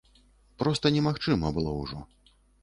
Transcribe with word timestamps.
Проста 0.61 0.91
немагчыма 0.95 1.53
было 1.59 1.75
ўжо. 1.83 1.99